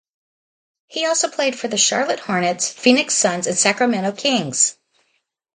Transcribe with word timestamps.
He 0.87 1.05
also 1.05 1.29
played 1.29 1.55
for 1.59 1.67
the 1.67 1.77
Charlotte 1.77 2.21
Hornets, 2.21 2.71
Phoenix 2.71 3.13
Suns, 3.13 3.45
and 3.45 3.55
Sacramento 3.55 4.13
Kings. 4.13 4.75